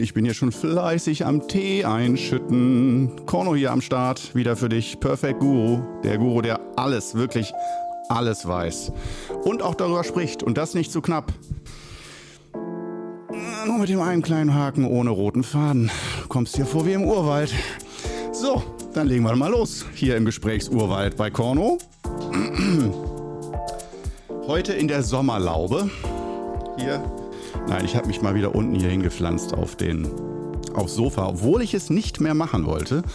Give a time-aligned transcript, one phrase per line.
[0.00, 3.26] Ich bin hier schon fleißig am Tee einschütten.
[3.26, 5.00] Korno hier am Start, wieder für dich.
[5.00, 5.82] Perfect Guru.
[6.02, 7.52] Der Guru, der alles, wirklich
[8.08, 8.92] alles weiß.
[9.44, 10.42] Und auch darüber spricht.
[10.42, 11.32] Und das nicht zu knapp.
[13.66, 15.90] Nur mit dem einen kleinen Haken ohne roten Faden.
[16.22, 17.52] Du kommst hier vor wie im Urwald.
[18.32, 19.86] So, dann legen wir mal los.
[19.94, 21.78] Hier im Gesprächsurwald bei Korno.
[24.46, 25.90] Heute in der Sommerlaube.
[26.76, 27.02] Hier
[27.68, 30.08] Nein, ich habe mich mal wieder unten hier hingepflanzt auf den
[30.74, 33.02] aufs Sofa, obwohl ich es nicht mehr machen wollte.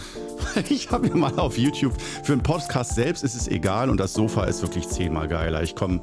[0.70, 1.92] Ich habe mir mal auf YouTube,
[2.24, 5.62] für einen Podcast selbst ist es egal und das Sofa ist wirklich zehnmal geiler.
[5.62, 6.00] Ich komme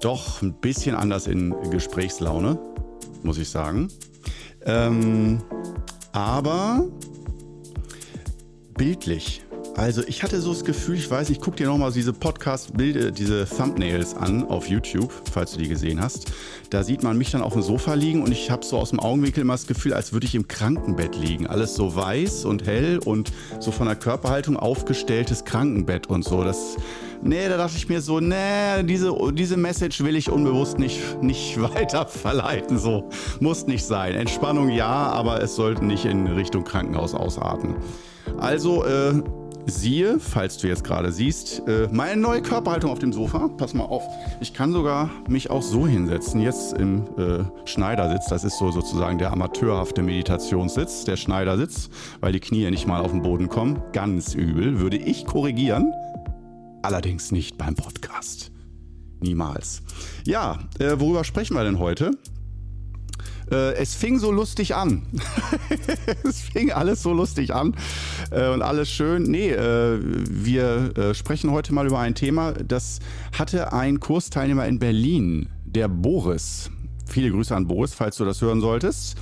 [0.00, 2.58] doch ein bisschen anders in Gesprächslaune,
[3.22, 3.88] muss ich sagen.
[4.64, 5.42] Ähm,
[6.12, 6.84] aber
[8.76, 9.44] bildlich
[9.76, 13.46] also ich hatte so das Gefühl, ich weiß nicht, guck dir nochmal diese Podcast-Bilder, diese
[13.46, 16.32] Thumbnails an auf YouTube, falls du die gesehen hast.
[16.70, 19.00] Da sieht man mich dann auf dem Sofa liegen und ich habe so aus dem
[19.00, 21.46] Augenwinkel immer das Gefühl, als würde ich im Krankenbett liegen.
[21.46, 26.42] Alles so weiß und hell und so von der Körperhaltung aufgestelltes Krankenbett und so.
[26.42, 26.76] Das,
[27.22, 31.60] nee, da dachte ich mir so, nee, diese, diese Message will ich unbewusst nicht, nicht
[31.74, 32.78] weiter verleiten.
[32.78, 33.10] So
[33.40, 34.14] muss nicht sein.
[34.14, 37.76] Entspannung ja, aber es sollte nicht in Richtung Krankenhaus ausarten.
[38.38, 39.22] Also, äh,
[39.66, 43.48] siehe, falls du jetzt gerade siehst, äh, meine neue Körperhaltung auf dem Sofa.
[43.48, 44.02] Pass mal auf,
[44.40, 48.26] ich kann sogar mich auch so hinsetzen, jetzt im äh, Schneidersitz.
[48.28, 53.10] Das ist so sozusagen der amateurhafte Meditationssitz, der Schneidersitz, weil die Knie nicht mal auf
[53.10, 53.82] den Boden kommen.
[53.92, 55.92] Ganz übel, würde ich korrigieren.
[56.82, 58.52] Allerdings nicht beim Podcast.
[59.20, 59.82] Niemals.
[60.24, 62.12] Ja, äh, worüber sprechen wir denn heute?
[63.50, 65.02] Äh, es fing so lustig an.
[66.24, 67.74] es fing alles so lustig an
[68.30, 69.24] äh, und alles schön.
[69.24, 72.98] Nee, äh, wir äh, sprechen heute mal über ein Thema, das
[73.36, 76.70] hatte ein Kursteilnehmer in Berlin, der Boris.
[77.08, 79.16] Viele Grüße an Boris, falls du das hören solltest.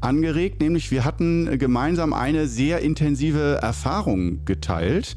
[0.00, 5.16] Angeregt, nämlich wir hatten gemeinsam eine sehr intensive Erfahrung geteilt.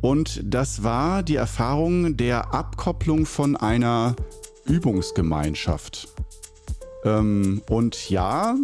[0.00, 4.14] Und das war die Erfahrung der Abkopplung von einer
[4.66, 6.08] Übungsgemeinschaft.
[7.04, 8.56] Ähm, und ja,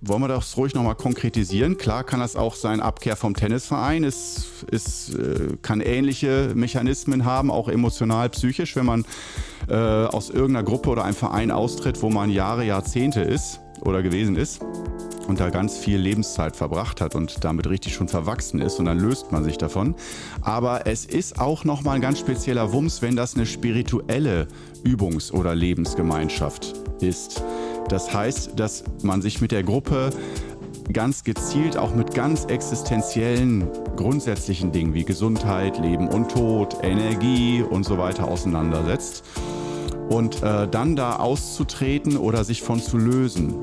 [0.00, 1.78] wollen wir das ruhig nochmal konkretisieren?
[1.78, 4.04] Klar kann das auch sein Abkehr vom Tennisverein.
[4.04, 9.04] Es, es äh, kann ähnliche Mechanismen haben, auch emotional, psychisch, wenn man
[9.68, 14.36] äh, aus irgendeiner Gruppe oder einem Verein austritt, wo man Jahre, Jahrzehnte ist oder gewesen
[14.36, 14.60] ist
[15.26, 18.98] und da ganz viel Lebenszeit verbracht hat und damit richtig schon verwachsen ist und dann
[18.98, 19.94] löst man sich davon.
[20.42, 24.46] Aber es ist auch nochmal ein ganz spezieller Wumms, wenn das eine spirituelle
[24.84, 27.42] Übungs- oder Lebensgemeinschaft ist.
[27.88, 30.10] Das heißt, dass man sich mit der Gruppe
[30.92, 37.84] ganz gezielt auch mit ganz existenziellen, grundsätzlichen Dingen wie Gesundheit, Leben und Tod, Energie und
[37.84, 39.24] so weiter auseinandersetzt.
[40.08, 43.54] Und äh, dann da auszutreten oder sich von zu lösen,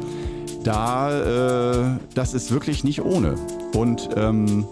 [0.63, 3.35] da, äh, das ist wirklich nicht ohne.
[3.73, 4.65] Und ähm,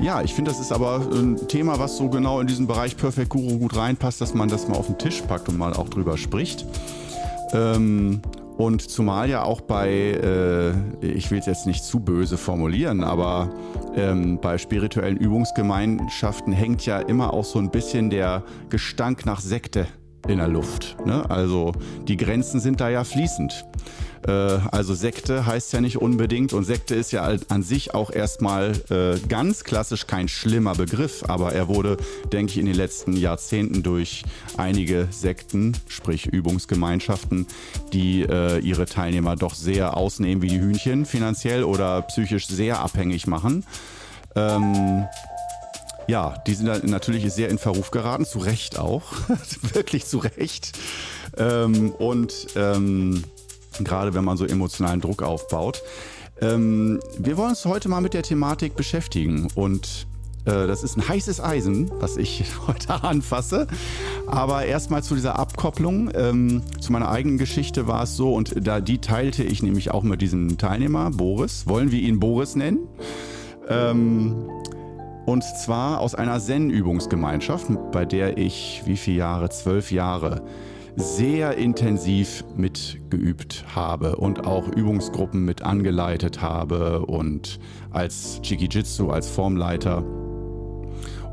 [0.00, 3.30] ja, ich finde, das ist aber ein Thema, was so genau in diesen Bereich Perfect
[3.30, 6.18] Guru gut reinpasst, dass man das mal auf den Tisch packt und mal auch drüber
[6.18, 6.66] spricht.
[7.54, 8.20] Ähm,
[8.56, 10.72] und zumal ja auch bei, äh,
[11.04, 13.50] ich will es jetzt nicht zu böse formulieren, aber
[13.96, 19.88] ähm, bei spirituellen Übungsgemeinschaften hängt ja immer auch so ein bisschen der Gestank nach Sekte
[20.28, 20.96] in der Luft.
[21.04, 21.28] Ne?
[21.28, 21.72] Also
[22.06, 23.64] die Grenzen sind da ja fließend.
[24.26, 28.72] Äh, also Sekte heißt ja nicht unbedingt und Sekte ist ja an sich auch erstmal
[28.90, 31.96] äh, ganz klassisch kein schlimmer Begriff, aber er wurde,
[32.32, 34.24] denke ich, in den letzten Jahrzehnten durch
[34.56, 37.46] einige Sekten, sprich Übungsgemeinschaften,
[37.92, 43.26] die äh, ihre Teilnehmer doch sehr ausnehmen wie die Hühnchen, finanziell oder psychisch sehr abhängig
[43.26, 43.64] machen.
[44.36, 45.06] Ähm,
[46.06, 49.12] ja, die sind natürlich sehr in Verruf geraten, zu Recht auch,
[49.72, 50.72] wirklich zu Recht.
[51.36, 53.24] Ähm, und ähm,
[53.82, 55.82] gerade wenn man so emotionalen Druck aufbaut.
[56.40, 60.06] Ähm, wir wollen uns heute mal mit der Thematik beschäftigen und
[60.44, 63.66] äh, das ist ein heißes Eisen, was ich heute anfasse.
[64.26, 66.10] Aber erstmal zu dieser Abkopplung.
[66.14, 70.02] Ähm, zu meiner eigenen Geschichte war es so, und da die teilte ich nämlich auch
[70.02, 71.66] mit diesem Teilnehmer, Boris.
[71.66, 72.80] Wollen wir ihn Boris nennen?
[73.68, 74.50] Ähm,
[75.26, 79.48] und zwar aus einer Zen-Übungsgemeinschaft, bei der ich wie viele Jahre?
[79.48, 80.42] Zwölf Jahre
[80.96, 87.58] sehr intensiv mitgeübt habe und auch Übungsgruppen mit angeleitet habe und
[87.90, 90.04] als Jiki-Jitsu, als Formleiter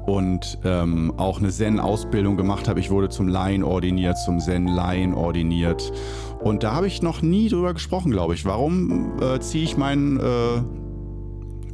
[0.06, 2.80] und ähm, auch eine Zen-Ausbildung gemacht habe.
[2.80, 5.92] Ich wurde zum Laien ordiniert, zum Zen-Laien ordiniert.
[6.40, 8.46] Und da habe ich noch nie drüber gesprochen, glaube ich.
[8.46, 10.64] Warum äh, ziehe ich mein, äh,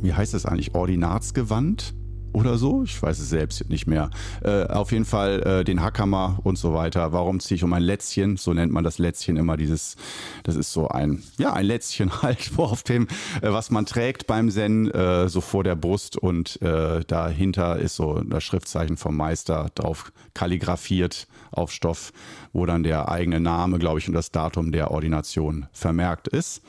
[0.02, 1.94] wie heißt das eigentlich, Ordinatsgewand?
[2.34, 2.84] Oder so.
[2.84, 4.10] Ich weiß es selbst nicht mehr.
[4.44, 7.12] Äh, auf jeden Fall äh, den Hackhammer und so weiter.
[7.14, 8.38] Warum ziehe ich um ein Lätzchen?
[8.38, 9.96] So nennt man das Lätzchen immer dieses,
[10.44, 13.08] das ist so ein, ja, ein Lätzchen halt, wo auf dem,
[13.42, 17.96] äh, was man trägt beim Zen, äh, so vor der Brust und äh, dahinter ist
[17.96, 22.14] so das Schriftzeichen vom Meister drauf kalligrafiert auf Stoff,
[22.54, 26.62] wo dann der eigene Name, glaube ich, und das Datum der Ordination vermerkt ist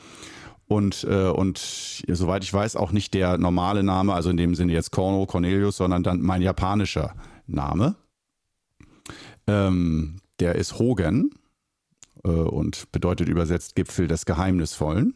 [0.69, 1.57] und, äh, und
[2.07, 5.77] soweit ich weiß auch nicht der normale Name, also in dem Sinne jetzt Cornel, Cornelius,
[5.77, 7.15] sondern dann mein japanischer
[7.47, 7.95] Name.
[9.47, 11.31] Ähm, der ist Hogan
[12.23, 15.15] äh, und bedeutet übersetzt Gipfel des Geheimnisvollen.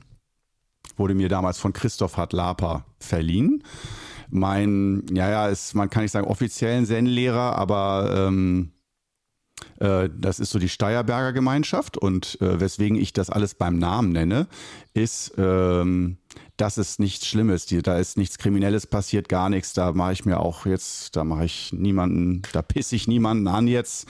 [0.97, 3.63] Wurde mir damals von Christoph Hartlapa verliehen.
[4.29, 8.82] Mein, ja, ja, ist, man kann nicht sagen offiziellen Zen-Lehrer, aber ähm, äh,
[9.83, 14.47] das ist so die Steierberger Gemeinschaft und äh, weswegen ich das alles beim Namen nenne,
[14.93, 16.17] ist, ähm,
[16.57, 19.73] dass es nichts Schlimmes, die, da ist nichts Kriminelles passiert, gar nichts.
[19.73, 23.67] Da mache ich mir auch jetzt, da mache ich niemanden, da pisse ich niemanden an
[23.67, 24.07] jetzt.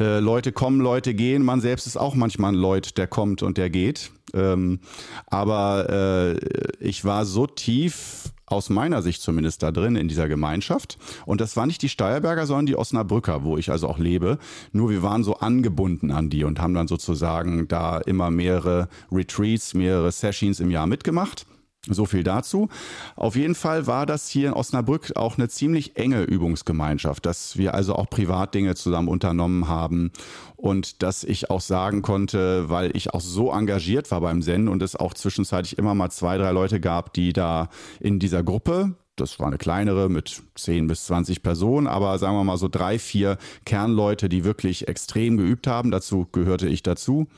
[0.00, 1.44] Äh, Leute kommen, Leute gehen.
[1.44, 4.10] Man selbst ist auch manchmal ein Leut, der kommt und der geht.
[4.32, 4.80] Ähm,
[5.26, 6.38] aber äh,
[6.80, 10.98] ich war so tief aus meiner Sicht zumindest da drin in dieser Gemeinschaft.
[11.24, 14.38] Und das war nicht die Steierberger, sondern die Osnabrücker, wo ich also auch lebe.
[14.72, 19.74] Nur wir waren so angebunden an die und haben dann sozusagen da immer mehrere Retreats,
[19.74, 21.46] mehrere Sessions im Jahr mitgemacht.
[21.88, 22.68] So viel dazu.
[23.14, 27.74] Auf jeden Fall war das hier in Osnabrück auch eine ziemlich enge Übungsgemeinschaft, dass wir
[27.74, 30.10] also auch Privatdinge zusammen unternommen haben
[30.56, 34.82] und dass ich auch sagen konnte, weil ich auch so engagiert war beim Zen und
[34.82, 37.68] es auch zwischenzeitlich immer mal zwei, drei Leute gab, die da
[38.00, 42.44] in dieser Gruppe, das war eine kleinere mit 10 bis 20 Personen, aber sagen wir
[42.44, 45.90] mal so drei, vier Kernleute, die wirklich extrem geübt haben.
[45.90, 47.28] Dazu gehörte ich dazu.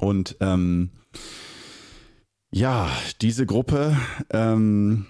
[0.00, 0.90] Und ähm,
[2.52, 2.90] ja,
[3.20, 3.96] diese Gruppe,
[4.30, 5.06] ähm,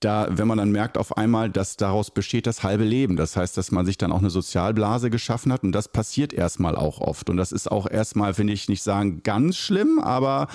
[0.00, 3.16] da, wenn man dann merkt auf einmal, dass daraus besteht das halbe Leben.
[3.16, 6.76] Das heißt, dass man sich dann auch eine Sozialblase geschaffen hat und das passiert erstmal
[6.76, 7.30] auch oft.
[7.30, 10.48] Und das ist auch erstmal, finde ich, nicht sagen ganz schlimm, aber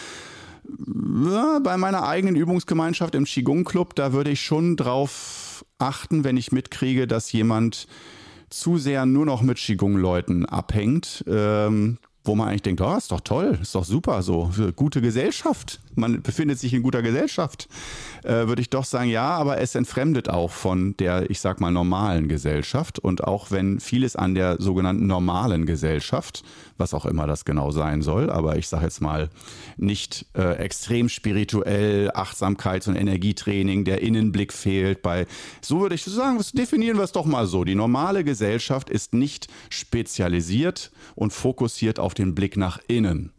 [1.25, 6.37] ja, bei meiner eigenen Übungsgemeinschaft im Qigong Club, da würde ich schon drauf achten, wenn
[6.37, 7.87] ich mitkriege, dass jemand
[8.51, 11.23] zu sehr nur noch mit Qigong-Leuten abhängt.
[11.27, 15.79] Ähm, wo man eigentlich denkt, oh, ist doch toll, ist doch super, so gute Gesellschaft.
[15.95, 17.67] Man befindet sich in guter Gesellschaft,
[18.23, 21.71] äh, würde ich doch sagen, ja, aber es entfremdet auch von der, ich sag mal,
[21.71, 22.99] normalen Gesellschaft.
[22.99, 26.43] Und auch wenn vieles an der sogenannten normalen Gesellschaft,
[26.77, 29.29] was auch immer das genau sein soll, aber ich sage jetzt mal
[29.77, 35.27] nicht äh, extrem spirituell, Achtsamkeits- und Energietraining, der Innenblick fehlt bei,
[35.61, 37.63] so würde ich sagen, definieren wir es doch mal so.
[37.63, 43.31] Die normale Gesellschaft ist nicht spezialisiert und fokussiert auf den Blick nach innen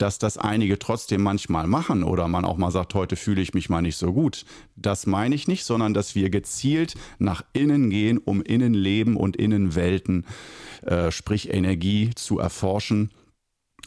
[0.00, 3.68] dass das einige trotzdem manchmal machen oder man auch mal sagt, heute fühle ich mich
[3.68, 4.46] mal nicht so gut.
[4.74, 10.24] Das meine ich nicht, sondern dass wir gezielt nach innen gehen, um Innenleben und Innenwelten,
[10.82, 13.10] äh, sprich Energie zu erforschen.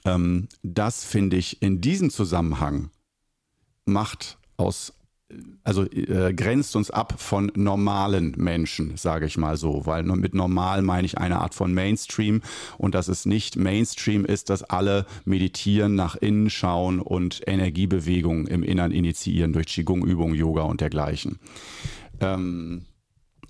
[0.05, 2.91] Ähm, das finde ich in diesem Zusammenhang
[3.85, 4.92] macht aus
[5.63, 10.81] also äh, grenzt uns ab von normalen Menschen, sage ich mal so, weil mit normal
[10.81, 12.41] meine ich eine Art von Mainstream
[12.77, 18.63] und dass es nicht Mainstream ist, dass alle meditieren, nach innen schauen und Energiebewegungen im
[18.63, 21.39] Innern initiieren durch Qigong-Übungen, Yoga und dergleichen.
[22.19, 22.85] Ähm,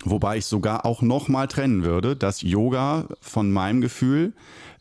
[0.04, 4.32] wobei ich sogar auch nochmal trennen würde, dass Yoga von meinem Gefühl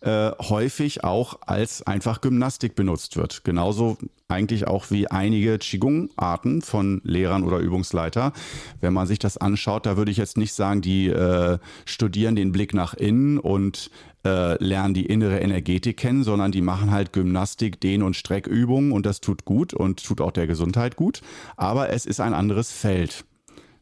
[0.02, 3.44] äh, häufig auch als einfach Gymnastik benutzt wird.
[3.44, 8.34] Genauso eigentlich auch wie einige Qigong-Arten von Lehrern oder Übungsleiter.
[8.82, 12.52] Wenn man sich das anschaut, da würde ich jetzt nicht sagen, die äh, studieren den
[12.52, 13.92] Blick nach innen und
[14.26, 19.06] äh, lernen die innere Energetik kennen, sondern die machen halt Gymnastik, Dehn- und Streckübungen und
[19.06, 21.22] das tut gut und tut auch der Gesundheit gut.
[21.56, 23.26] Aber es ist ein anderes Feld.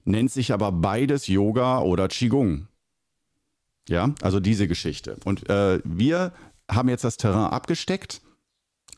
[0.03, 2.67] Nennt sich aber beides Yoga oder Qigong.
[3.87, 5.17] Ja, also diese Geschichte.
[5.25, 6.33] Und äh, wir
[6.69, 8.21] haben jetzt das Terrain abgesteckt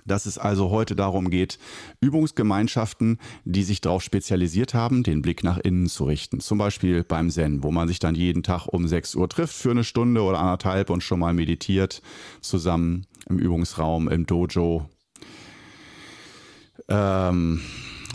[0.05, 1.59] dass es also heute darum geht,
[2.01, 6.39] Übungsgemeinschaften, die sich darauf spezialisiert haben, den Blick nach innen zu richten.
[6.39, 9.71] Zum Beispiel beim Zen, wo man sich dann jeden Tag um 6 Uhr trifft für
[9.71, 12.01] eine Stunde oder anderthalb und schon mal meditiert
[12.41, 14.89] zusammen im Übungsraum, im Dojo.
[16.89, 17.61] Ähm,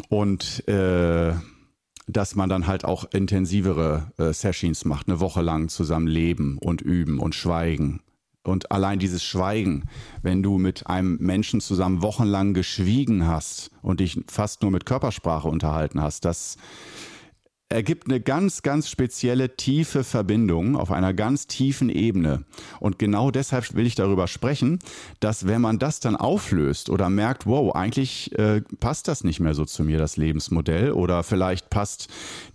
[0.09, 1.33] und äh,
[2.09, 6.81] dass man dann halt auch intensivere äh, Sessions macht, eine Woche lang zusammen leben und
[6.81, 8.01] üben und schweigen.
[8.45, 9.85] Und allein dieses Schweigen,
[10.23, 15.49] wenn du mit einem Menschen zusammen wochenlang geschwiegen hast und dich fast nur mit Körpersprache
[15.49, 16.57] unterhalten hast, das
[17.71, 22.45] ergibt eine ganz, ganz spezielle tiefe Verbindung auf einer ganz tiefen Ebene.
[22.81, 24.79] Und genau deshalb will ich darüber sprechen,
[25.21, 29.55] dass wenn man das dann auflöst oder merkt, wow, eigentlich äh, passt das nicht mehr
[29.55, 32.09] so zu mir, das Lebensmodell, oder vielleicht passt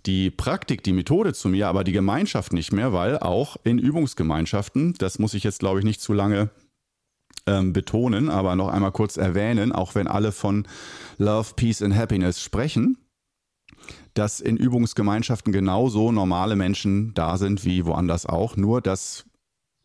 [0.06, 4.94] die Praktik, die Methode zu mir, aber die Gemeinschaft nicht mehr, weil auch in Übungsgemeinschaften,
[4.98, 6.50] das muss ich jetzt, glaube ich, nicht zu lange
[7.46, 10.66] ähm, betonen, aber noch einmal kurz erwähnen, auch wenn alle von
[11.18, 12.98] Love, Peace and Happiness sprechen,
[14.14, 19.24] dass in Übungsgemeinschaften genauso normale Menschen da sind wie woanders auch, nur dass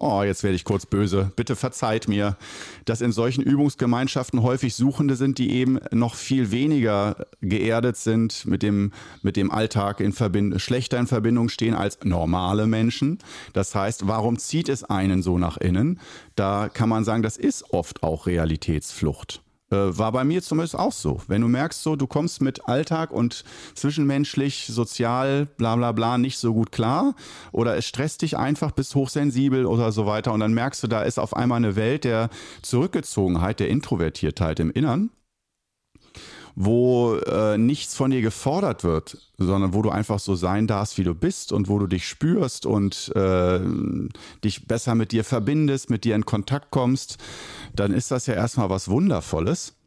[0.01, 1.29] Oh, jetzt werde ich kurz böse.
[1.35, 2.37] Bitte verzeiht mir,
[2.85, 8.63] dass in solchen Übungsgemeinschaften häufig Suchende sind, die eben noch viel weniger geerdet sind, mit
[8.63, 13.17] dem, mit dem Alltag in Verbind schlechter in Verbindung stehen als normale Menschen.
[13.51, 15.99] Das heißt, warum zieht es einen so nach innen?
[16.37, 19.41] Da kann man sagen, das ist oft auch Realitätsflucht.
[19.71, 21.21] Äh, war bei mir zumindest auch so.
[21.27, 23.43] Wenn du merkst, so, du kommst mit Alltag und
[23.75, 27.13] zwischenmenschlich, sozial, bla bla bla nicht so gut klar
[27.51, 31.03] oder es stresst dich einfach, bist hochsensibel oder so weiter und dann merkst du, da
[31.03, 32.29] ist auf einmal eine Welt der
[32.63, 35.11] Zurückgezogenheit, der Introvertiertheit im Innern
[36.61, 41.05] wo äh, nichts von dir gefordert wird, sondern wo du einfach so sein darfst, wie
[41.05, 43.61] du bist und wo du dich spürst und äh,
[44.43, 47.17] dich besser mit dir verbindest, mit dir in Kontakt kommst,
[47.73, 49.78] dann ist das ja erstmal was Wundervolles.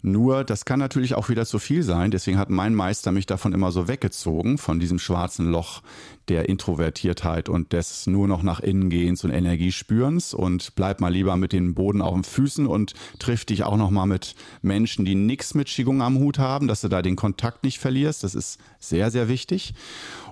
[0.00, 2.10] Nur, das kann natürlich auch wieder zu viel sein.
[2.10, 5.82] Deswegen hat mein Meister mich davon immer so weggezogen, von diesem schwarzen Loch
[6.28, 11.36] der Introvertiertheit und des nur noch nach innen gehens und Energiespürens und bleib mal lieber
[11.36, 15.14] mit dem Boden auf den Füßen und triff dich auch noch mal mit Menschen, die
[15.14, 18.22] nichts mit Qigong am Hut haben, dass du da den Kontakt nicht verlierst.
[18.22, 19.74] Das ist sehr, sehr wichtig.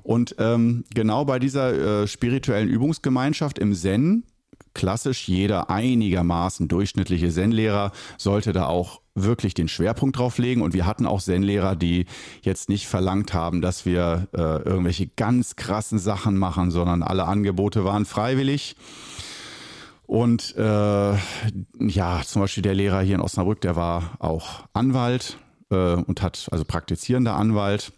[0.02, 4.24] Und ähm, genau bei dieser äh, spirituellen Übungsgemeinschaft im Zen,
[4.74, 10.62] klassisch jeder einigermaßen durchschnittliche Zen-Lehrer sollte da auch wirklich den Schwerpunkt drauf legen.
[10.62, 12.06] Und wir hatten auch Zen-Lehrer, die
[12.42, 17.84] jetzt nicht verlangt haben, dass wir äh, irgendwelche ganz krassen Sachen machen, sondern alle Angebote
[17.84, 18.76] waren freiwillig.
[20.06, 21.14] Und äh,
[21.80, 25.38] ja, zum Beispiel der Lehrer hier in Osnabrück, der war auch Anwalt
[25.70, 27.92] äh, und hat also praktizierender Anwalt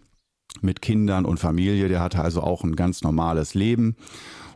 [0.62, 1.88] mit Kindern und Familie.
[1.88, 3.96] Der hatte also auch ein ganz normales Leben.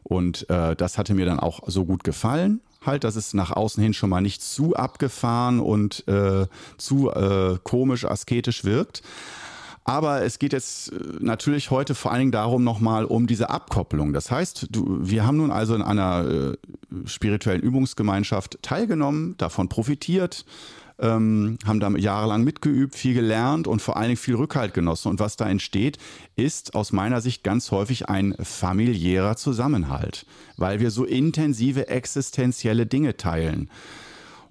[0.02, 3.82] Und äh, das hatte mir dann auch so gut gefallen halt, dass es nach außen
[3.82, 6.46] hin schon mal nicht zu abgefahren und äh,
[6.78, 9.02] zu äh, komisch asketisch wirkt.
[9.84, 14.12] Aber es geht jetzt äh, natürlich heute vor allen Dingen darum nochmal um diese Abkopplung.
[14.12, 16.56] Das heißt, du, wir haben nun also in einer äh,
[17.06, 20.44] spirituellen Übungsgemeinschaft teilgenommen, davon profitiert,
[20.98, 25.08] ähm, haben da jahrelang mitgeübt, viel gelernt und vor allen Dingen viel Rückhalt genossen.
[25.08, 25.98] Und was da entsteht,
[26.36, 33.16] ist aus meiner Sicht ganz häufig ein familiärer Zusammenhalt, weil wir so intensive existenzielle Dinge
[33.16, 33.70] teilen.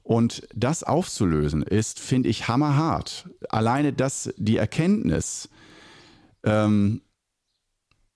[0.03, 3.29] Und das aufzulösen ist, finde ich, hammerhart.
[3.49, 5.49] Alleine das, die Erkenntnis,
[6.43, 7.01] ähm,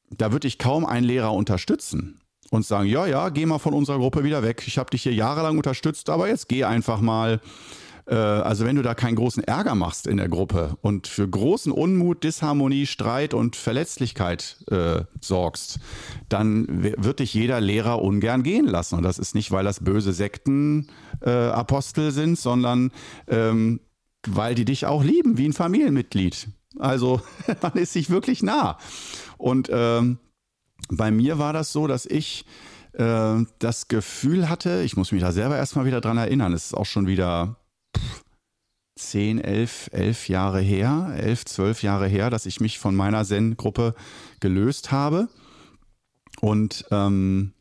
[0.10, 2.20] da würde ich kaum einen Lehrer unterstützen
[2.52, 4.64] und sagen, ja, ja, geh mal von unserer Gruppe wieder weg.
[4.68, 7.40] Ich habe dich hier jahrelang unterstützt, aber jetzt geh einfach mal.
[8.08, 11.72] Äh, also wenn du da keinen großen Ärger machst in der Gruppe und für großen
[11.72, 15.80] Unmut, Disharmonie, Streit und Verletzlichkeit äh, sorgst,
[16.30, 18.96] dann wird dich jeder Lehrer ungern gehen lassen.
[18.96, 22.92] Und das ist nicht, weil das böse Sektenapostel äh, sind, sondern
[23.28, 23.80] ähm,
[24.28, 26.48] weil die dich auch lieben, wie ein Familienmitglied.
[26.80, 27.22] Also
[27.62, 28.78] man ist sich wirklich nah.
[29.38, 30.20] Und ähm,
[30.90, 32.46] bei mir war das so, dass ich
[32.94, 36.74] äh, das Gefühl hatte, ich muss mich da selber erstmal wieder dran erinnern, es ist
[36.74, 37.58] auch schon wieder
[38.98, 43.94] 10, 11, 11 Jahre her, 11, 12 Jahre her, dass ich mich von meiner Zen-Gruppe
[44.40, 45.28] gelöst habe.
[46.40, 47.54] Und ähm,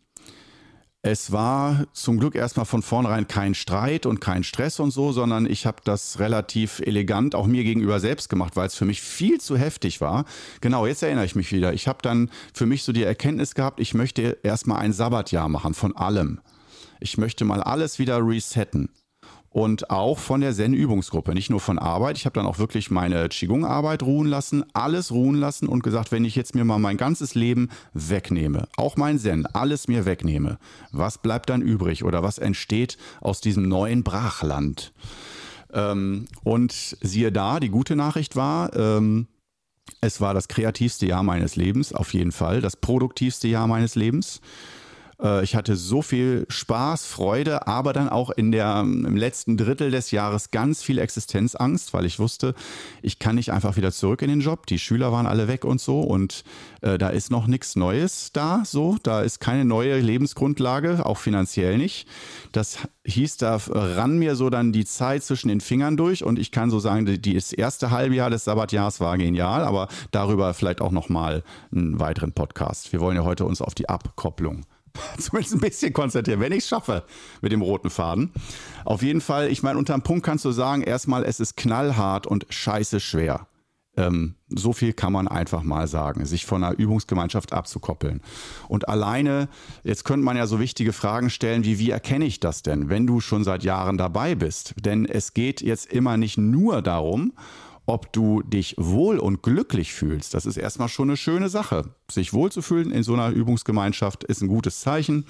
[1.02, 5.44] es war zum Glück erstmal von vornherein kein Streit und kein Stress und so, sondern
[5.44, 9.40] ich habe das relativ elegant auch mir gegenüber selbst gemacht, weil es für mich viel
[9.40, 10.24] zu heftig war.
[10.60, 11.74] Genau, jetzt erinnere ich mich wieder.
[11.74, 15.74] Ich habe dann für mich so die Erkenntnis gehabt, ich möchte erstmal ein Sabbatjahr machen
[15.74, 16.40] von allem.
[17.00, 18.88] Ich möchte mal alles wieder resetten
[19.54, 22.18] und auch von der Zen-Übungsgruppe, nicht nur von Arbeit.
[22.18, 26.24] Ich habe dann auch wirklich meine Qigong-Arbeit ruhen lassen, alles ruhen lassen und gesagt, wenn
[26.24, 30.58] ich jetzt mir mal mein ganzes Leben wegnehme, auch mein Zen, alles mir wegnehme,
[30.90, 34.92] was bleibt dann übrig oder was entsteht aus diesem neuen Brachland?
[35.72, 39.28] Ähm, und siehe da, die gute Nachricht war, ähm,
[40.00, 44.40] es war das kreativste Jahr meines Lebens, auf jeden Fall, das produktivste Jahr meines Lebens.
[45.22, 49.90] Äh, ich hatte so viel Spaß, Freude, aber dann auch in der, im letzten Drittel
[49.90, 52.54] des Jahres ganz viel Existenzangst, weil ich wusste,
[53.02, 54.66] ich kann nicht einfach wieder zurück in den Job.
[54.66, 56.44] Die Schüler waren alle weg und so und
[56.80, 58.96] äh, da ist noch nichts Neues da, so.
[59.02, 62.06] Da ist keine neue Lebensgrundlage, auch finanziell nicht.
[62.52, 66.50] Das hieß, da rann mir so dann die Zeit zwischen den Fingern durch und ich
[66.50, 71.42] kann so sagen, das erste Halbjahr des Sabbatjahrs war genial, aber darüber vielleicht auch nochmal
[71.72, 72.92] einen weiteren Podcast.
[72.92, 74.64] Wir wollen ja heute uns auf die Abkopplung
[75.18, 77.04] zumindest ein bisschen konzentrieren, wenn ich es schaffe
[77.40, 78.32] mit dem roten Faden.
[78.84, 82.26] Auf jeden Fall, ich meine, unter dem Punkt kannst du sagen, erstmal, es ist knallhart
[82.26, 83.46] und scheiße schwer.
[83.96, 88.20] Ähm, so viel kann man einfach mal sagen, sich von einer Übungsgemeinschaft abzukoppeln.
[88.68, 89.48] Und alleine,
[89.84, 93.06] jetzt könnte man ja so wichtige Fragen stellen, wie, wie erkenne ich das denn, wenn
[93.06, 94.74] du schon seit Jahren dabei bist?
[94.80, 97.32] Denn es geht jetzt immer nicht nur darum,
[97.86, 100.34] ob du dich wohl und glücklich fühlst.
[100.34, 101.90] Das ist erstmal schon eine schöne Sache.
[102.10, 105.26] Sich wohlzufühlen in so einer Übungsgemeinschaft ist ein gutes Zeichen.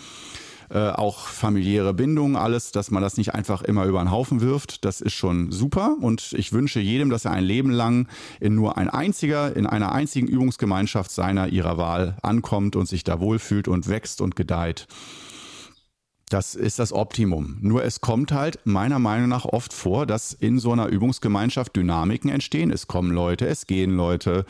[0.71, 4.85] Äh, auch familiäre Bindung, alles, dass man das nicht einfach immer über den Haufen wirft,
[4.85, 5.97] das ist schon super.
[6.01, 8.09] Und ich wünsche jedem, dass er ein Leben lang
[8.41, 13.21] in nur ein einziger, in einer einzigen Übungsgemeinschaft seiner, ihrer Wahl ankommt und sich da
[13.21, 14.87] wohlfühlt und wächst und gedeiht.
[16.31, 17.59] Das ist das Optimum.
[17.61, 22.31] Nur es kommt halt meiner Meinung nach oft vor, dass in so einer Übungsgemeinschaft Dynamiken
[22.31, 22.71] entstehen.
[22.71, 24.47] Es kommen Leute, es gehen Leute,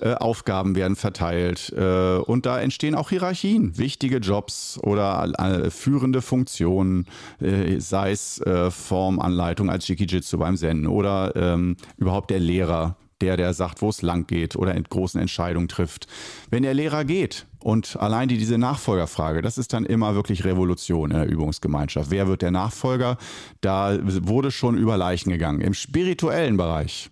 [0.00, 6.20] äh, Aufgaben werden verteilt äh, und da entstehen auch Hierarchien, wichtige Jobs oder äh, führende
[6.20, 7.06] Funktionen,
[7.40, 13.38] äh, sei es äh, Formanleitung als Jikijitsu beim Zen oder ähm, überhaupt der Lehrer, der,
[13.38, 16.06] der sagt, wo es lang geht oder in großen Entscheidungen trifft.
[16.50, 21.10] Wenn der Lehrer geht und allein die, diese Nachfolgerfrage, das ist dann immer wirklich Revolution
[21.10, 22.10] in der Übungsgemeinschaft.
[22.10, 23.16] Wer wird der Nachfolger?
[23.62, 25.62] Da wurde schon über Leichen gegangen.
[25.62, 27.10] Im spirituellen Bereich,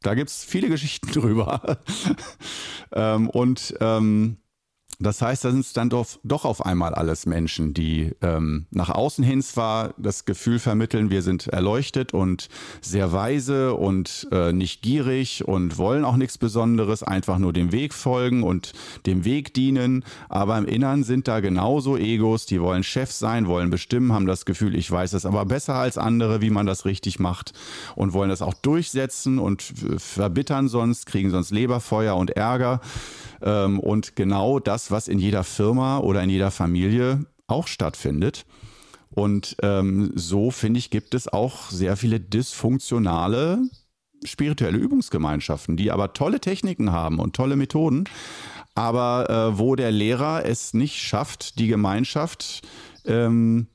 [0.00, 1.78] da gibt es viele Geschichten drüber.
[2.92, 4.38] ähm, und ähm,
[5.02, 8.90] das heißt, da sind es dann doch, doch auf einmal alles Menschen, die ähm, nach
[8.90, 12.48] außen hin zwar das Gefühl vermitteln, wir sind erleuchtet und
[12.80, 17.94] sehr weise und äh, nicht gierig und wollen auch nichts Besonderes, einfach nur dem Weg
[17.94, 18.72] folgen und
[19.06, 20.04] dem Weg dienen.
[20.28, 24.44] Aber im Innern sind da genauso Egos, die wollen Chef sein, wollen bestimmen, haben das
[24.44, 27.52] Gefühl, ich weiß es aber besser als andere, wie man das richtig macht
[27.94, 29.62] und wollen das auch durchsetzen und
[29.96, 32.80] verbittern sonst, kriegen sonst Leberfeuer und Ärger.
[33.42, 38.44] Ähm, und genau das, was in jeder Firma oder in jeder Familie auch stattfindet.
[39.10, 43.60] Und ähm, so, finde ich, gibt es auch sehr viele dysfunktionale
[44.24, 48.04] spirituelle Übungsgemeinschaften, die aber tolle Techniken haben und tolle Methoden,
[48.74, 52.62] aber äh, wo der Lehrer es nicht schafft, die Gemeinschaft
[53.04, 53.66] ähm,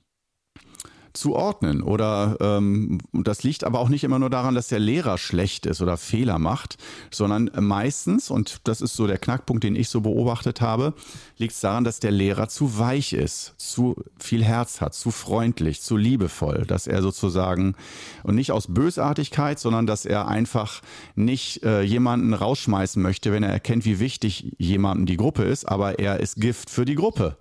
[1.18, 1.82] zu ordnen.
[1.82, 5.82] Oder ähm, das liegt aber auch nicht immer nur daran, dass der Lehrer schlecht ist
[5.82, 6.78] oder Fehler macht,
[7.12, 10.94] sondern meistens, und das ist so der Knackpunkt, den ich so beobachtet habe,
[11.38, 15.82] liegt es daran, dass der Lehrer zu weich ist, zu viel Herz hat, zu freundlich,
[15.82, 17.76] zu liebevoll, dass er sozusagen
[18.24, 20.82] und nicht aus Bösartigkeit, sondern dass er einfach
[21.16, 26.00] nicht äh, jemanden rausschmeißen möchte, wenn er erkennt, wie wichtig jemandem die Gruppe ist, aber
[26.00, 27.38] er ist Gift für die Gruppe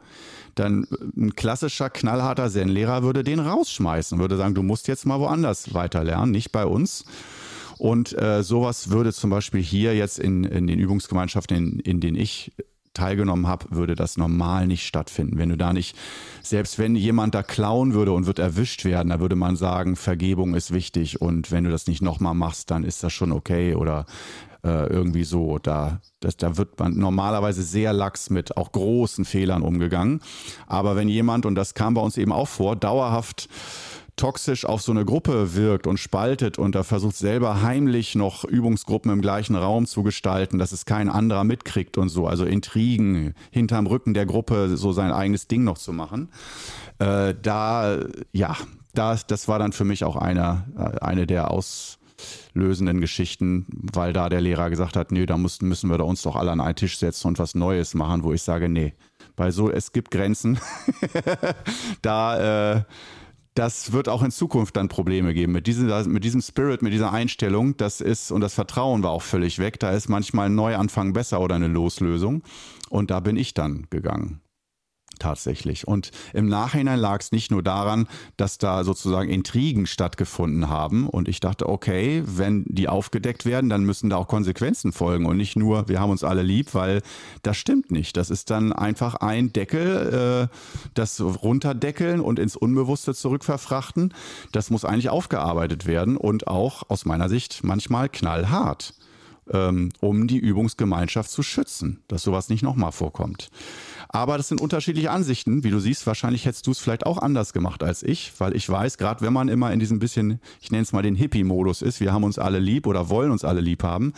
[0.57, 5.21] dann äh, ein klassischer knallharter Zen-Lehrer würde den rausschmeißen, würde sagen, du musst jetzt mal
[5.21, 7.05] woanders weiterlernen, nicht bei uns.
[7.79, 12.17] Und äh, sowas würde zum Beispiel hier jetzt in, in den Übungsgemeinschaften, in, in denen
[12.17, 12.53] ich
[12.97, 15.37] teilgenommen habe, würde das normal nicht stattfinden.
[15.39, 15.97] Wenn du da nicht,
[16.43, 20.55] selbst wenn jemand da klauen würde und wird erwischt werden, da würde man sagen, Vergebung
[20.55, 24.07] ist wichtig und wenn du das nicht nochmal machst, dann ist das schon okay oder
[24.67, 25.59] äh, irgendwie so.
[25.59, 30.21] Da, das, da wird man normalerweise sehr lax mit auch großen Fehlern umgegangen.
[30.67, 33.49] Aber wenn jemand, und das kam bei uns eben auch vor, dauerhaft
[34.17, 39.13] toxisch auf so eine Gruppe wirkt und spaltet und da versucht selber heimlich noch Übungsgruppen
[39.13, 43.87] im gleichen Raum zu gestalten, dass es kein anderer mitkriegt und so, also Intrigen hinterm
[43.87, 46.31] Rücken der Gruppe so sein eigenes Ding noch zu machen.
[46.99, 47.99] Äh, da,
[48.33, 48.57] ja,
[48.95, 51.99] da, das war dann für mich auch eine, äh, eine der Aus,
[52.55, 56.23] lösenden Geschichten, weil da der Lehrer gesagt hat, nee, da mussten, müssen wir da uns
[56.23, 58.95] doch alle an einen Tisch setzen und was Neues machen, wo ich sage, nee,
[59.37, 60.59] weil so, es gibt Grenzen.
[62.03, 62.83] da, äh,
[63.55, 65.53] das wird auch in Zukunft dann Probleme geben.
[65.53, 69.23] Mit diesem, mit diesem Spirit, mit dieser Einstellung, das ist, und das Vertrauen war auch
[69.23, 69.81] völlig weg.
[69.81, 72.43] Da ist manchmal ein Neuanfang besser oder eine Loslösung.
[72.91, 74.41] Und da bin ich dann gegangen
[75.27, 75.89] tatsächlich.
[75.89, 81.09] Und im Nachhinein lag es nicht nur daran, dass da sozusagen Intrigen stattgefunden haben.
[81.09, 85.37] Und ich dachte, okay, wenn die aufgedeckt werden, dann müssen da auch Konsequenzen folgen und
[85.37, 87.03] nicht nur, wir haben uns alle lieb, weil
[87.43, 88.17] das stimmt nicht.
[88.17, 90.57] Das ist dann einfach ein Deckel, äh,
[90.95, 94.15] das runterdeckeln und ins Unbewusste zurückverfrachten.
[94.53, 98.95] Das muss eigentlich aufgearbeitet werden und auch aus meiner Sicht manchmal knallhart.
[99.53, 103.51] Ähm, um die Übungsgemeinschaft zu schützen, dass sowas nicht nochmal vorkommt.
[104.09, 105.65] Aber das sind unterschiedliche Ansichten.
[105.65, 108.69] Wie du siehst, wahrscheinlich hättest du es vielleicht auch anders gemacht als ich, weil ich
[108.69, 112.01] weiß, gerade wenn man immer in diesem bisschen, ich nenne es mal den Hippie-Modus ist,
[112.01, 114.13] wir haben uns alle lieb oder wollen uns alle lieb haben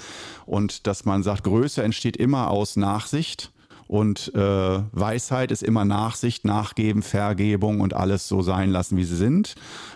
[0.46, 3.52] und dass man sagt, Größe entsteht immer aus Nachsicht
[3.88, 9.16] und äh, Weisheit ist immer Nachsicht, Nachgeben, Vergebung und alles so sein lassen, wie sie
[9.16, 9.54] sind.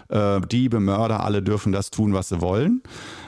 [0.09, 2.83] Äh, Diebe, Mörder, alle dürfen das tun, was sie wollen.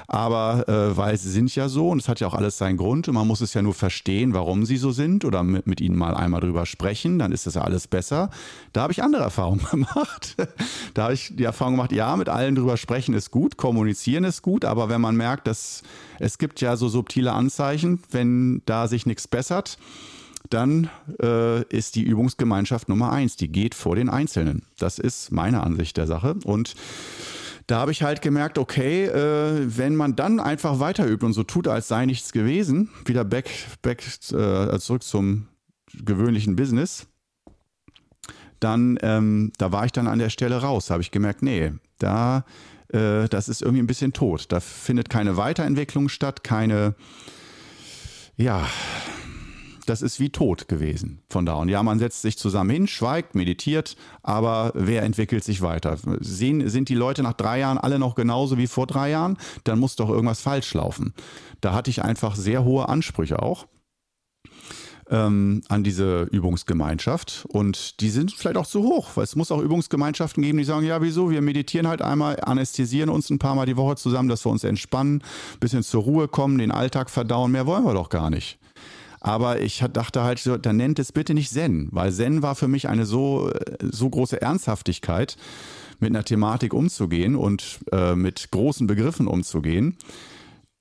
[0.06, 3.08] Aber äh, weil sie sind ja so und es hat ja auch alles seinen Grund
[3.08, 5.96] und man muss es ja nur verstehen, warum sie so sind oder mit, mit ihnen
[5.96, 8.30] mal einmal drüber sprechen, dann ist das ja alles besser.
[8.72, 10.36] Da habe ich andere Erfahrungen gemacht.
[10.94, 14.42] da habe ich die Erfahrung gemacht, ja, mit allen drüber sprechen ist gut, kommunizieren ist
[14.42, 15.82] gut, aber wenn man merkt, dass
[16.20, 19.78] es gibt ja so subtile Anzeichen, wenn da sich nichts bessert,
[20.50, 20.90] dann
[21.22, 23.36] äh, ist die Übungsgemeinschaft Nummer eins.
[23.36, 24.62] Die geht vor den Einzelnen.
[24.78, 26.36] Das ist meine Ansicht der Sache.
[26.44, 26.74] Und
[27.66, 31.44] da habe ich halt gemerkt, okay, äh, wenn man dann einfach weiter übt und so
[31.44, 35.48] tut, als sei nichts gewesen, wieder back, back äh, zurück zum
[36.04, 37.06] gewöhnlichen Business,
[38.60, 40.86] dann, ähm, da war ich dann an der Stelle raus.
[40.86, 42.44] Da habe ich gemerkt, nee, da,
[42.88, 44.46] äh, das ist irgendwie ein bisschen tot.
[44.50, 46.94] Da findet keine Weiterentwicklung statt, keine,
[48.36, 48.66] ja,
[49.84, 51.54] das ist wie tot gewesen von da.
[51.54, 55.96] Und ja, man setzt sich zusammen hin, schweigt, meditiert, aber wer entwickelt sich weiter?
[56.20, 59.36] Sehen, sind die Leute nach drei Jahren alle noch genauso wie vor drei Jahren?
[59.64, 61.14] Dann muss doch irgendwas falsch laufen.
[61.60, 63.66] Da hatte ich einfach sehr hohe Ansprüche auch
[65.10, 67.46] ähm, an diese Übungsgemeinschaft.
[67.48, 70.86] Und die sind vielleicht auch zu hoch, weil es muss auch Übungsgemeinschaften geben, die sagen,
[70.86, 71.30] ja, wieso?
[71.30, 74.64] Wir meditieren halt einmal, anästhesieren uns ein paar Mal die Woche zusammen, dass wir uns
[74.64, 75.22] entspannen,
[75.60, 77.52] bisschen zur Ruhe kommen, den Alltag verdauen.
[77.52, 78.58] Mehr wollen wir doch gar nicht.
[79.24, 82.68] Aber ich dachte halt, so, dann nennt es bitte nicht Zen, weil Zen war für
[82.68, 85.38] mich eine so, so große Ernsthaftigkeit,
[85.98, 89.96] mit einer Thematik umzugehen und äh, mit großen Begriffen umzugehen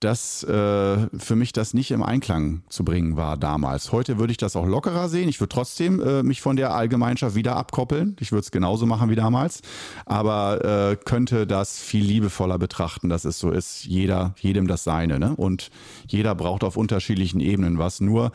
[0.04, 3.94] dass äh, für mich das nicht im Einklang zu bringen war damals.
[3.94, 5.30] Heute würde ich das auch lockerer sehen.
[5.30, 8.18] Ich würde trotzdem äh, mich von der Allgemeinschaft wieder abkoppeln.
[8.20, 9.62] Ich würde es genauso machen wie damals,
[10.06, 13.86] aber äh, könnte das viel liebevoller betrachten, dass es so ist.
[13.86, 15.20] Jeder, jedem das Seine.
[15.20, 15.36] Ne?
[15.38, 15.70] Und
[16.08, 18.02] jeder braucht auf unterschiedlichen Ebenen was.
[18.02, 18.32] Nur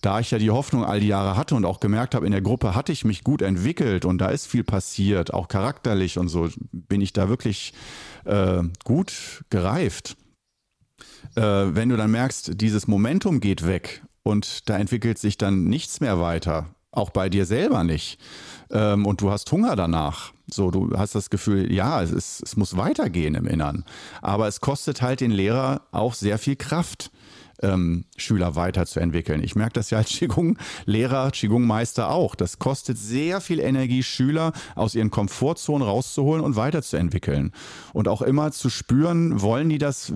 [0.00, 2.40] da ich ja die Hoffnung all die Jahre hatte und auch gemerkt habe, in der
[2.40, 6.48] Gruppe hatte ich mich gut entwickelt und da ist viel passiert, auch charakterlich und so,
[6.72, 7.74] bin ich da wirklich
[8.24, 10.16] äh, gut gereift
[11.36, 16.00] äh, wenn du dann merkst, dieses Momentum geht weg und da entwickelt sich dann nichts
[16.00, 18.18] mehr weiter, auch bei dir selber nicht,
[18.70, 22.56] ähm, und du hast Hunger danach, so, du hast das Gefühl, ja, es, ist, es
[22.56, 23.84] muss weitergehen im Innern.
[24.20, 27.10] Aber es kostet halt den Lehrer auch sehr viel Kraft
[27.62, 29.42] ähm, Schüler weiterzuentwickeln.
[29.42, 32.34] Ich merke das ja als Qigong-Lehrer, Qigong-Meister auch.
[32.34, 37.52] Das kostet sehr viel Energie, Schüler aus ihren Komfortzonen rauszuholen und weiterzuentwickeln.
[37.92, 40.12] Und auch immer zu spüren, wollen die das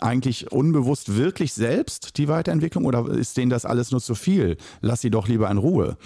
[0.00, 4.56] eigentlich unbewusst wirklich selbst, die Weiterentwicklung, oder ist denen das alles nur zu viel?
[4.80, 5.96] Lass sie doch lieber in Ruhe.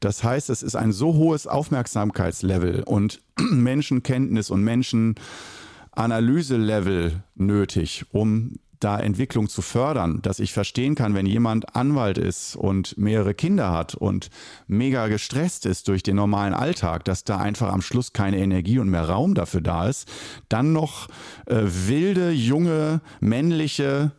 [0.00, 8.98] Das heißt, es ist ein so hohes Aufmerksamkeitslevel und Menschenkenntnis und Menschenanalyse-Level nötig, um da
[8.98, 13.94] Entwicklung zu fördern, dass ich verstehen kann, wenn jemand Anwalt ist und mehrere Kinder hat
[13.94, 14.30] und
[14.66, 18.88] mega gestresst ist durch den normalen Alltag, dass da einfach am Schluss keine Energie und
[18.88, 20.08] mehr Raum dafür da ist,
[20.48, 21.08] dann noch
[21.46, 24.12] äh, wilde, junge, männliche,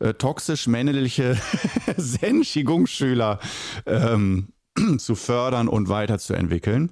[0.00, 1.36] äh, toxisch männliche
[1.96, 3.38] Zen-Qigong-Schüler
[3.86, 4.48] ähm,
[4.98, 6.90] zu fördern und weiterzuentwickeln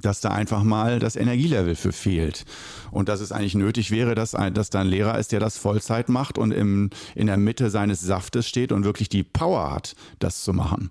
[0.00, 2.44] dass da einfach mal das Energielevel für fehlt.
[2.90, 5.58] Und dass es eigentlich nötig wäre, dass, ein, dass da ein Lehrer ist, der das
[5.58, 9.94] Vollzeit macht und im, in der Mitte seines Saftes steht und wirklich die Power hat,
[10.18, 10.90] das zu machen.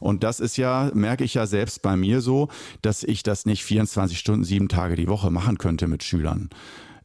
[0.00, 2.48] Und das ist ja, merke ich ja selbst bei mir so,
[2.82, 6.50] dass ich das nicht 24 Stunden, sieben Tage die Woche machen könnte mit Schülern.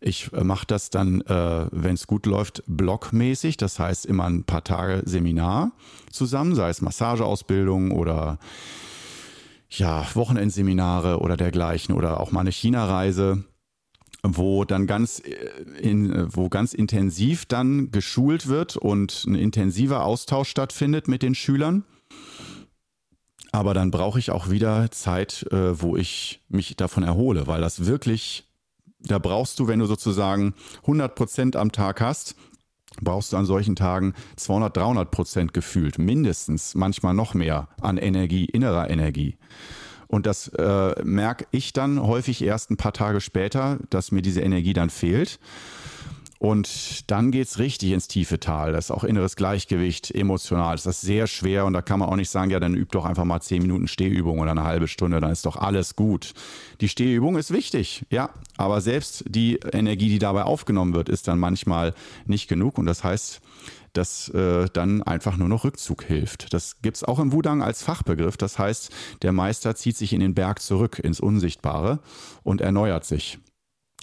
[0.01, 3.57] Ich äh, mache das dann, äh, wenn es gut läuft, blockmäßig.
[3.57, 5.71] Das heißt immer ein paar Tage Seminar
[6.11, 8.39] zusammen, sei es Massageausbildung oder
[9.77, 13.43] ja, Wochenendseminare oder dergleichen oder auch mal eine China-Reise
[14.27, 15.33] wo dann ganz äh,
[15.79, 21.83] in, wo ganz intensiv dann geschult wird und ein intensiver Austausch stattfindet mit den Schülern.
[23.51, 27.85] Aber dann brauche ich auch wieder Zeit, äh, wo ich mich davon erhole, weil das
[27.85, 28.43] wirklich,
[28.99, 32.35] da brauchst du, wenn du sozusagen 100 Prozent am Tag hast,
[33.01, 38.45] brauchst du an solchen Tagen 200, 300 Prozent gefühlt, mindestens, manchmal noch mehr an Energie,
[38.45, 39.37] innerer Energie.
[40.07, 44.41] Und das äh, merke ich dann häufig erst ein paar Tage später, dass mir diese
[44.41, 45.39] Energie dann fehlt.
[46.45, 48.71] Und dann geht es richtig ins tiefe Tal.
[48.71, 50.75] Das ist auch inneres Gleichgewicht, emotional.
[50.75, 53.03] Das ist sehr schwer und da kann man auch nicht sagen, ja, dann üb doch
[53.05, 56.35] einfach mal zehn Minuten Stehübung oder eine halbe Stunde, dann ist doch alles gut.
[56.81, 61.39] Die Stehübung ist wichtig, ja, aber selbst die Energie, die dabei aufgenommen wird, ist dann
[61.39, 61.95] manchmal
[62.27, 63.41] nicht genug und das heißt,
[63.93, 66.53] dass äh, dann einfach nur noch Rückzug hilft.
[66.53, 68.37] Das gibt es auch im Wudang als Fachbegriff.
[68.37, 68.91] Das heißt,
[69.23, 72.01] der Meister zieht sich in den Berg zurück, ins Unsichtbare
[72.43, 73.39] und erneuert sich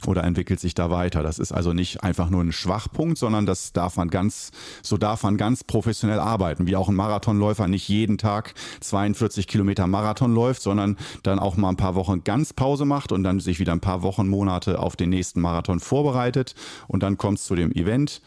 [0.06, 1.22] oder entwickelt sich da weiter.
[1.22, 4.50] Das ist also nicht einfach nur ein Schwachpunkt, sondern das darf man ganz,
[4.82, 9.86] so darf man ganz professionell arbeiten, wie auch ein Marathonläufer nicht jeden Tag 42 Kilometer
[9.86, 13.58] Marathon läuft, sondern dann auch mal ein paar Wochen ganz Pause macht und dann sich
[13.58, 16.54] wieder ein paar Wochen, Monate auf den nächsten Marathon vorbereitet
[16.88, 18.22] und dann kommt es zu dem Event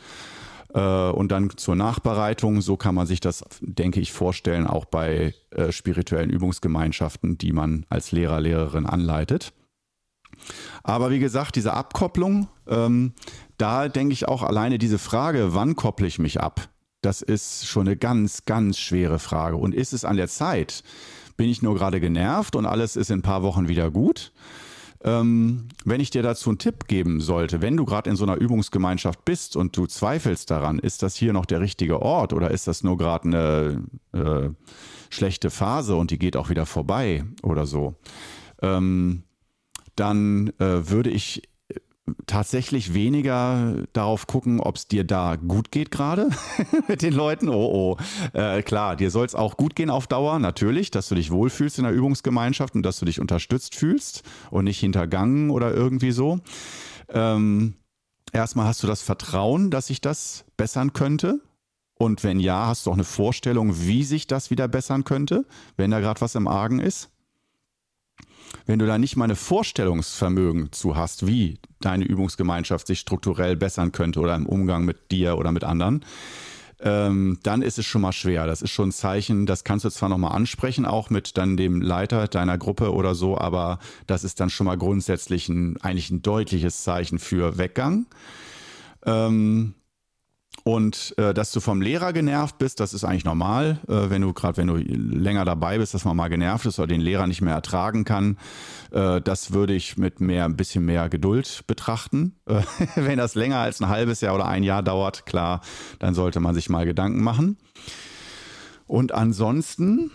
[0.76, 2.62] äh, und dann zur Nachbereitung.
[2.62, 7.86] So kann man sich das, denke ich, vorstellen, auch bei äh, spirituellen Übungsgemeinschaften, die man
[7.90, 9.54] als Lehrer, Lehrerin anleitet.
[10.84, 13.14] Aber wie gesagt, diese Abkopplung, ähm,
[13.58, 16.70] da denke ich auch alleine diese Frage, wann kopple ich mich ab?
[17.02, 19.58] Das ist schon eine ganz, ganz schwere Frage.
[19.58, 20.84] Und ist es an der Zeit?
[21.38, 24.32] Bin ich nur gerade genervt und alles ist in ein paar Wochen wieder gut?
[25.06, 28.38] Ähm, wenn ich dir dazu einen Tipp geben sollte, wenn du gerade in so einer
[28.38, 32.68] Übungsgemeinschaft bist und du zweifelst daran, ist das hier noch der richtige Ort oder ist
[32.68, 34.50] das nur gerade eine äh,
[35.12, 37.94] schlechte Phase und die geht auch wieder vorbei oder so?
[38.64, 39.25] Ähm,
[39.96, 41.80] dann äh, würde ich äh,
[42.26, 46.30] tatsächlich weniger darauf gucken, ob es dir da gut geht gerade
[46.88, 47.50] mit den Leuten.
[47.50, 48.38] Oh, oh.
[48.38, 51.78] Äh, klar, dir soll es auch gut gehen auf Dauer, natürlich, dass du dich wohlfühlst
[51.78, 56.40] in der Übungsgemeinschaft und dass du dich unterstützt fühlst und nicht hintergangen oder irgendwie so.
[57.10, 57.76] Ähm,
[58.34, 61.42] erstmal hast du das Vertrauen, dass sich das bessern könnte.
[61.98, 65.46] Und wenn ja, hast du auch eine Vorstellung, wie sich das wieder bessern könnte,
[65.78, 67.10] wenn da gerade was im Argen ist
[68.66, 73.92] wenn du da nicht mal eine Vorstellungsvermögen zu hast, wie deine Übungsgemeinschaft sich strukturell bessern
[73.92, 76.04] könnte oder im Umgang mit dir oder mit anderen,
[76.80, 78.46] ähm, dann ist es schon mal schwer.
[78.48, 81.82] Das ist schon ein Zeichen, das kannst du zwar nochmal ansprechen, auch mit dann dem
[81.82, 86.22] Leiter deiner Gruppe oder so, aber das ist dann schon mal grundsätzlich ein, eigentlich ein
[86.22, 88.08] deutliches Zeichen für Weggang.
[89.06, 89.74] Ähm,
[90.68, 94.34] und äh, dass du vom Lehrer genervt bist, das ist eigentlich normal, äh, wenn du
[94.34, 97.42] gerade, wenn du länger dabei bist, dass man mal genervt ist oder den Lehrer nicht
[97.42, 98.40] mehr ertragen kann.
[98.90, 102.40] Äh, das würde ich mit mehr, ein bisschen mehr Geduld betrachten.
[102.48, 102.64] Äh,
[102.96, 105.62] wenn das länger als ein halbes Jahr oder ein Jahr dauert, klar,
[106.00, 107.58] dann sollte man sich mal Gedanken machen.
[108.88, 110.10] Und ansonsten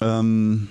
[0.00, 0.66] ähm,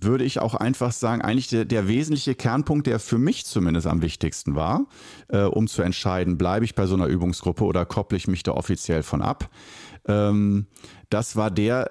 [0.00, 4.02] würde ich auch einfach sagen, eigentlich der, der, wesentliche Kernpunkt, der für mich zumindest am
[4.02, 4.86] wichtigsten war,
[5.28, 8.52] äh, um zu entscheiden, bleibe ich bei so einer Übungsgruppe oder kopple ich mich da
[8.52, 9.50] offiziell von ab,
[10.06, 10.66] ähm,
[11.10, 11.90] das war der,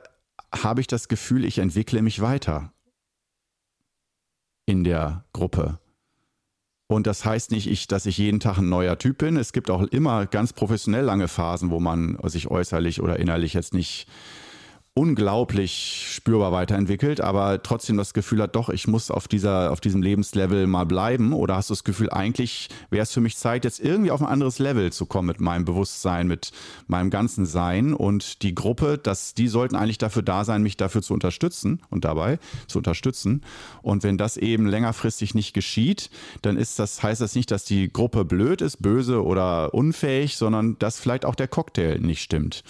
[0.54, 2.74] habe ich das Gefühl, ich entwickle mich weiter
[4.66, 5.80] in der Gruppe.
[6.88, 9.36] Und das heißt nicht, ich, dass ich jeden Tag ein neuer Typ bin.
[9.36, 13.74] Es gibt auch immer ganz professionell lange Phasen, wo man sich äußerlich oder innerlich jetzt
[13.74, 14.08] nicht
[14.98, 20.02] unglaublich spürbar weiterentwickelt, aber trotzdem das Gefühl hat, doch, ich muss auf dieser, auf diesem
[20.02, 21.34] Lebenslevel mal bleiben?
[21.34, 24.28] Oder hast du das Gefühl, eigentlich wäre es für mich Zeit, jetzt irgendwie auf ein
[24.28, 26.52] anderes Level zu kommen mit meinem Bewusstsein, mit
[26.88, 31.04] meinem ganzen Sein und die Gruppe, dass die sollten eigentlich dafür da sein, mich dafür
[31.04, 33.44] zu unterstützen und dabei zu unterstützen.
[33.84, 36.10] Und wenn das eben längerfristig nicht geschieht,
[36.42, 40.80] dann ist das, heißt das nicht, dass die Gruppe blöd ist, böse oder unfähig, sondern
[40.80, 42.64] dass vielleicht auch der Cocktail nicht stimmt.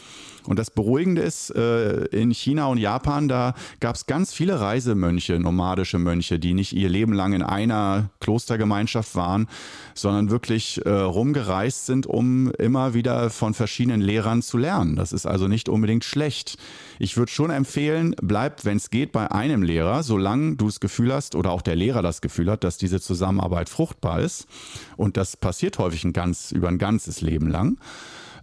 [0.47, 5.39] Und das Beruhigende ist, äh, in China und Japan, da gab es ganz viele Reisemönche,
[5.39, 9.47] nomadische Mönche, die nicht ihr Leben lang in einer Klostergemeinschaft waren,
[9.93, 14.95] sondern wirklich äh, rumgereist sind, um immer wieder von verschiedenen Lehrern zu lernen.
[14.95, 16.57] Das ist also nicht unbedingt schlecht.
[16.99, 21.13] Ich würde schon empfehlen, bleib, wenn es geht, bei einem Lehrer, solange du das Gefühl
[21.13, 24.47] hast oder auch der Lehrer das Gefühl hat, dass diese Zusammenarbeit fruchtbar ist.
[24.95, 27.77] Und das passiert häufig ein ganz, über ein ganzes Leben lang.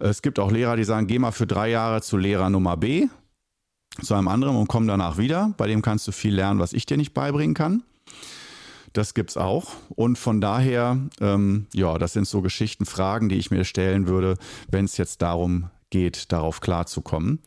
[0.00, 3.08] Es gibt auch Lehrer, die sagen, geh mal für drei Jahre zu Lehrer Nummer B,
[4.02, 5.54] zu einem anderen und komm danach wieder.
[5.56, 7.82] Bei dem kannst du viel lernen, was ich dir nicht beibringen kann.
[8.92, 9.72] Das gibt's auch.
[9.88, 14.36] Und von daher, ähm, ja, das sind so Geschichten, Fragen, die ich mir stellen würde,
[14.68, 17.40] wenn es jetzt darum geht, darauf klarzukommen.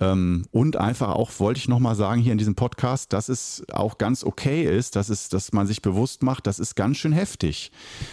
[0.00, 3.98] Ähm, und einfach auch, wollte ich nochmal sagen hier in diesem Podcast, dass es auch
[3.98, 7.70] ganz okay ist, dass, es, dass man sich bewusst macht, das ist ganz schön heftig,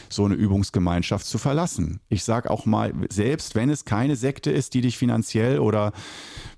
[0.10, 2.00] so eine Übungsgemeinschaft zu verlassen.
[2.10, 5.92] Ich sage auch mal, selbst wenn es keine Sekte ist, die dich finanziell oder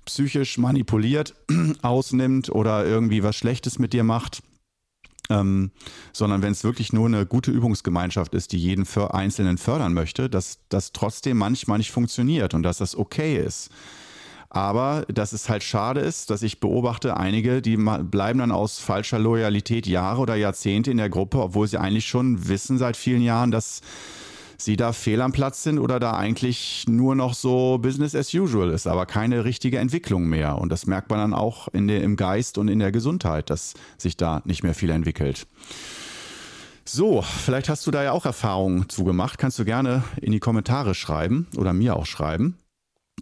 [0.04, 1.34] psychisch manipuliert
[1.82, 4.42] ausnimmt oder irgendwie was Schlechtes mit dir macht,
[5.30, 5.70] ähm,
[6.12, 10.28] sondern wenn es wirklich nur eine gute Übungsgemeinschaft ist, die jeden für Einzelnen fördern möchte,
[10.28, 13.70] dass das trotzdem manchmal nicht funktioniert und dass das okay ist.
[14.50, 19.18] Aber dass es halt schade ist, dass ich beobachte, einige, die bleiben dann aus falscher
[19.18, 23.50] Loyalität Jahre oder Jahrzehnte in der Gruppe, obwohl sie eigentlich schon wissen seit vielen Jahren,
[23.50, 23.80] dass
[24.64, 28.70] sie da fehl am Platz sind oder da eigentlich nur noch so Business as usual
[28.70, 30.58] ist, aber keine richtige Entwicklung mehr.
[30.58, 33.74] Und das merkt man dann auch in der, im Geist und in der Gesundheit, dass
[33.98, 35.46] sich da nicht mehr viel entwickelt.
[36.86, 39.38] So, vielleicht hast du da ja auch Erfahrungen zugemacht.
[39.38, 42.58] Kannst du gerne in die Kommentare schreiben oder mir auch schreiben,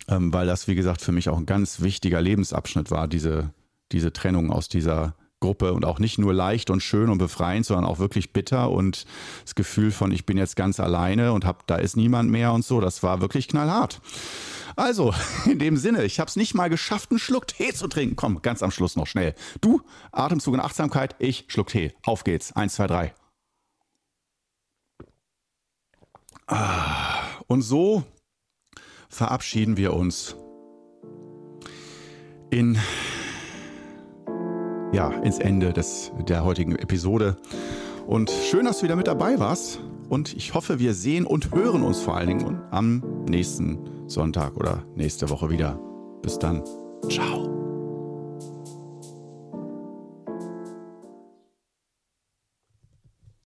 [0.09, 3.51] ähm, weil das, wie gesagt, für mich auch ein ganz wichtiger Lebensabschnitt war, diese,
[3.93, 7.85] diese Trennung aus dieser Gruppe und auch nicht nur leicht und schön und befreiend, sondern
[7.85, 9.05] auch wirklich bitter und
[9.45, 12.65] das Gefühl von, ich bin jetzt ganz alleine und hab, da ist niemand mehr und
[12.65, 14.01] so, das war wirklich knallhart.
[14.77, 15.13] Also,
[15.45, 18.17] in dem Sinne, ich habe es nicht mal geschafft, einen Schluck Tee zu trinken.
[18.17, 19.35] Komm, ganz am Schluss noch schnell.
[19.61, 21.93] Du, Atemzug und Achtsamkeit, ich Schluck Tee.
[22.05, 22.53] Auf geht's.
[22.57, 23.15] Eins, zwei, drei.
[26.47, 28.05] Ah, und so
[29.09, 30.37] verabschieden wir uns
[32.51, 32.79] in
[34.93, 37.37] ja, ins Ende des, der heutigen Episode.
[38.07, 39.81] Und schön, dass du wieder mit dabei warst.
[40.09, 44.83] Und ich hoffe, wir sehen und hören uns vor allen Dingen am nächsten Sonntag oder
[44.95, 45.79] nächste Woche wieder.
[46.23, 46.63] Bis dann.
[47.09, 47.62] Ciao.